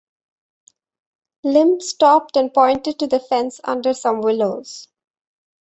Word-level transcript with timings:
Limb 1.43 1.79
stopped 1.83 2.35
and 2.35 2.51
pointed 2.51 2.97
to 2.97 3.05
the 3.05 3.19
fence 3.19 3.61
under 3.63 3.93
some 3.93 4.21
willows. 4.21 4.87